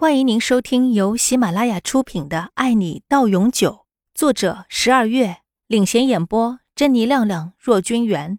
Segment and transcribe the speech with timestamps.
[0.00, 3.70] 欢迎您收听由喜马拉雅出品的《爱你到永久》，
[4.14, 8.38] 作者十二月领衔演播，珍妮、亮亮、若君元。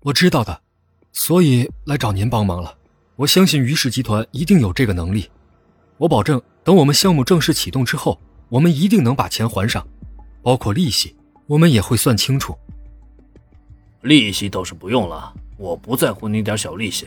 [0.00, 0.62] 我知道的，
[1.12, 2.78] 所以来找您帮忙了。
[3.16, 5.28] 我相信于氏集团一定有这个能力，
[5.98, 8.18] 我保证，等我们项目正式启动之后，
[8.48, 9.86] 我们一定能把钱还上，
[10.40, 11.14] 包括利息，
[11.46, 12.56] 我们也会算清楚。
[14.00, 17.06] 利息倒是不用了，我不在乎那点小利息。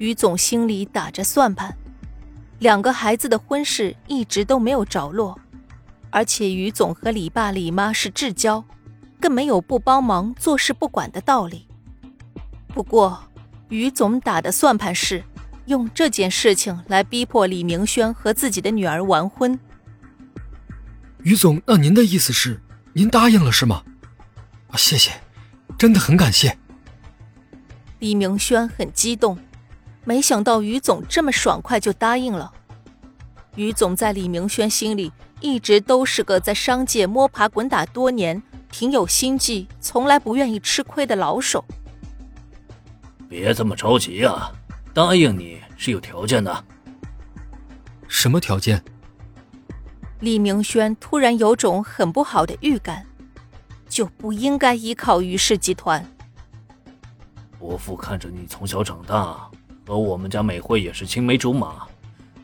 [0.00, 1.76] 于总心里打着算盘，
[2.58, 5.38] 两个孩子的婚事一直都没有着落，
[6.08, 8.64] 而且于总和李爸李妈是至交，
[9.20, 11.66] 更没有不帮忙坐视不管的道理。
[12.68, 13.22] 不过，
[13.68, 15.22] 于总打的算盘是
[15.66, 19.60] 用这件事情来逼迫李明轩和自己的女儿完婚。
[21.22, 22.58] 于总，那您的意思是，
[22.94, 23.84] 您答应了是吗？
[24.68, 25.12] 啊，谢谢，
[25.76, 26.56] 真的很感谢。
[27.98, 29.38] 李明轩很激动。
[30.04, 32.52] 没想到于总这么爽快就答应了。
[33.56, 41.64] 于总在李明轩心里一直都是个在商界摸爬滚打多年、挺有心计、从来不愿意吃亏的老手。
[43.28, 44.52] 别这么着急啊，
[44.94, 46.64] 答应你是有条件的。
[48.08, 48.82] 什么条件？
[50.20, 53.06] 李明轩突然有种很不好的预感，
[53.88, 56.04] 就不应该依靠于氏集团。
[57.58, 59.50] 伯父看着你从小长大。
[59.90, 61.84] 和我们家美惠也是青梅竹马，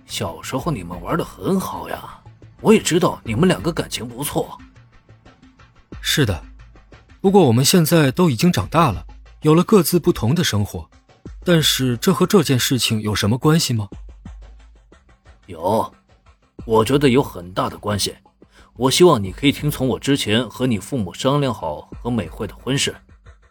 [0.05, 2.21] 小时候你们玩的很好呀。
[2.61, 4.59] 我也知道你们两个感情不错。
[6.01, 6.43] 是的，
[7.21, 9.07] 不过我们现在都已经长大了，
[9.43, 10.91] 有了各自不同的生活。
[11.45, 13.89] 但是这和这件事情有什么关系吗？
[15.47, 15.95] 有，
[16.65, 18.17] 我觉得有很大的关系。
[18.75, 22.97] 我希望你可以听从我之前和你父母商量好和美惠的婚事，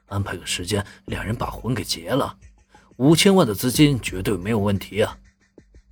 [0.08, 2.36] 安排个时间，两人把婚给结了。
[2.98, 5.18] 五千万的资金绝对没有问题啊！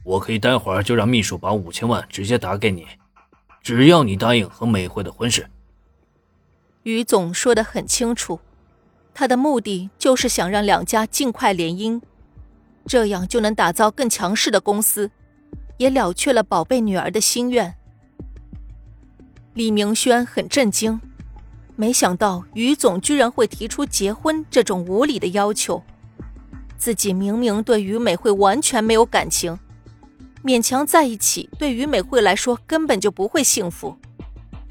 [0.04, 2.88] 我可以待会儿就让秘书把五千万直接打给你，
[3.62, 5.50] 只要你答应和美惠的婚事。
[6.84, 8.40] 于总说的很清楚，
[9.14, 12.02] 他的目的就是想让两家尽快联姻，
[12.86, 15.12] 这样就能打造更强势的公司，
[15.78, 17.76] 也了却了宝贝女儿的心愿。
[19.54, 21.02] 李明轩很震惊，
[21.76, 25.84] 没想到于总居然会提出结婚这种无理的要求。
[26.84, 29.58] 自己明明对于美惠完全没有感情，
[30.44, 33.98] 勉强在一起，对于美惠来说根本就不会幸福。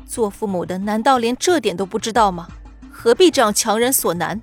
[0.04, 2.46] 做父母的难道连这点都不知道吗？
[2.90, 4.42] 何必这样强人所难？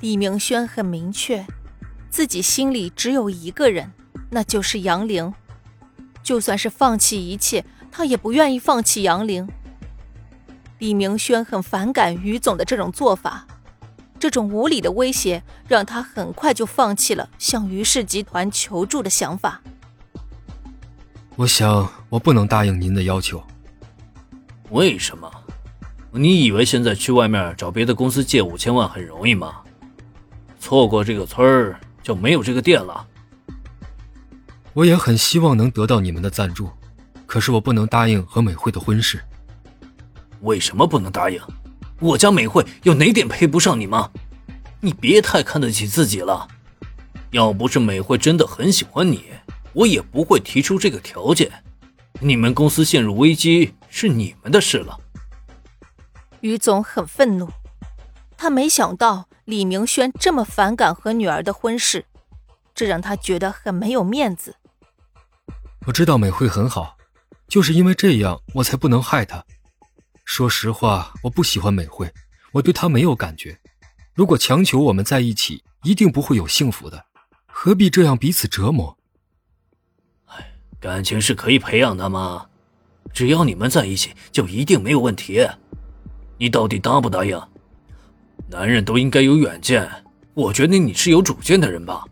[0.00, 1.46] 李明轩很明确，
[2.10, 3.90] 自己心里只有一个人，
[4.28, 5.32] 那就是杨玲。
[6.22, 9.48] 就算是放弃一切，他也不愿意放弃杨玲。
[10.78, 13.46] 李明轩很反感于总的这种做法。
[14.22, 19.60] 这种无理的威胁让他很快就放弃了向于氏集团求助的想法。
[21.34, 23.42] 我想，我不能答应您的要求。
[24.70, 25.28] 为什么？
[26.12, 29.56] 你以为现在去外面找别的公司借五千万很容易吗？
[30.60, 33.04] 错过这个村儿就没有这个店了。
[34.72, 36.70] 我也很希望能得到你们的赞助，
[37.26, 39.20] 可是我不能答应和美惠的婚事。
[40.42, 41.40] 为什么不能答应？
[42.02, 44.10] 我家美惠有哪点配不上你吗？
[44.80, 46.48] 你别太看得起自己了。
[47.30, 49.26] 要不是美惠真的很喜欢你，
[49.72, 51.62] 我也不会提出这个条件。
[52.18, 54.98] 你们公司陷入危机是你们的事了。
[56.40, 57.48] 于总很愤怒，
[58.36, 62.04] 他没想到李明轩这么反感和女儿的婚事，
[62.74, 64.56] 这让他觉得很没有面子。
[65.86, 66.96] 我知道美惠很好，
[67.46, 69.44] 就是因为这样，我才不能害她。
[70.24, 72.12] 说实话，我不喜欢美惠，
[72.52, 73.58] 我对她没有感觉。
[74.14, 77.06] 如果强求我们在一起，一定不会有幸福的，
[77.46, 78.96] 何必这样彼此折磨？
[80.26, 82.46] 哎，感情是可以培养的嘛？
[83.12, 85.46] 只要你们在一起，就一定没有问题。
[86.38, 87.40] 你到底答不答应？
[88.48, 89.90] 男人都应该有远见，
[90.34, 92.04] 我觉得你是有主见的人吧，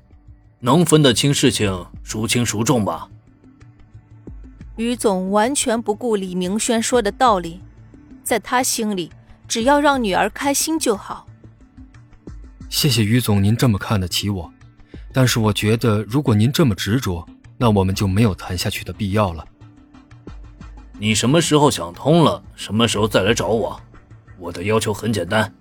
[0.58, 3.08] 能分得清事情，孰轻孰重吧？
[4.76, 7.60] 于总完全不顾李明轩说的道理。
[8.30, 9.10] 在他心里，
[9.48, 11.26] 只要让女儿开心就好。
[12.68, 14.48] 谢谢于总，您这么看得起我，
[15.12, 17.26] 但是我觉得，如果您这么执着，
[17.58, 19.44] 那我们就没有谈下去的必要了。
[20.96, 23.80] 你什么时候想通了，什么时候再来找我。
[24.38, 25.52] 我的要求很简单。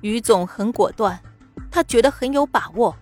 [0.00, 1.20] 于总很果断，
[1.70, 2.96] 他觉得很有把握。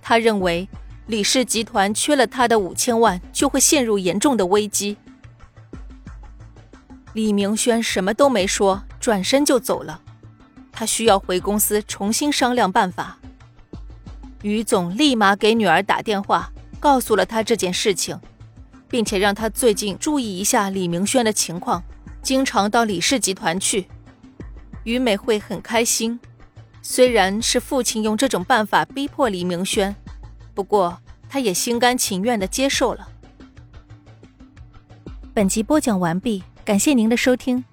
[0.00, 0.66] 他认为
[1.08, 4.96] 李氏集团缺了他的五千万，就会陷入严重的危机。
[7.16, 10.02] 李明轩什么都没说，转身就走了。
[10.70, 13.18] 他需要回公司重新商量办法。
[14.42, 18.20] 于总立马给女儿打电话，告诉了她这件事情，
[18.86, 21.82] 并且让她最近注意一下李明轩的情况，
[22.20, 23.86] 经常到李氏集团去。
[24.84, 26.20] 于美惠很开心，
[26.82, 29.96] 虽然是父亲用这种办法逼迫李明轩，
[30.52, 30.98] 不过
[31.30, 33.08] 她也心甘情愿地接受了。
[35.32, 37.64] 本集播讲完毕，感谢您的收听。